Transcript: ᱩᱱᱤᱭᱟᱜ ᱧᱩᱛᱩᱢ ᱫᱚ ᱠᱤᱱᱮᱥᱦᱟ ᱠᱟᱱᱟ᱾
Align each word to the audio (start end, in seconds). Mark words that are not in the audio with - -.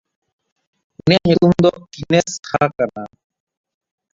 ᱩᱱᱤᱭᱟᱜ 1.03 1.25
ᱧᱩᱛᱩᱢ 1.29 1.51
ᱫᱚ 1.63 1.71
ᱠᱤᱱᱮᱥᱦᱟ 1.93 2.57
ᱠᱟᱱᱟ᱾ 2.75 3.03